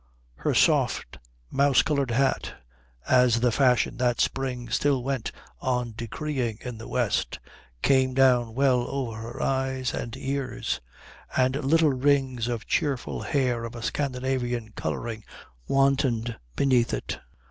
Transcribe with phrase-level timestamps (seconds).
[0.37, 1.19] Her soft
[1.51, 2.55] mouse colour hat,
[3.07, 7.37] as the fashion that spring still went on decreeing in the west,
[7.83, 10.81] came down well over her eyes and ears,
[11.37, 15.23] and little rings of cheerful hair of a Scandinavian colouring
[15.67, 17.19] wantoned beneath it.